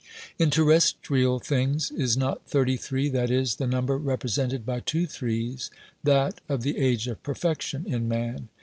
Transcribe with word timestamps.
In 0.39 0.49
terrestrial 0.49 1.37
things, 1.37 1.91
is 1.91 2.17
not 2.17 2.43
thirty 2.47 2.75
three, 2.75 3.07
that 3.09 3.29
is, 3.29 3.57
the 3.57 3.67
number 3.67 3.97
represented 3.99 4.65
by 4.65 4.79
two 4.79 5.05
threes, 5.05 5.69
that 6.03 6.41
of 6.49 6.63
the 6.63 6.79
age 6.79 7.07
of 7.07 7.21
perfection 7.21 7.85
in 7.85 8.07
man 8.07 8.49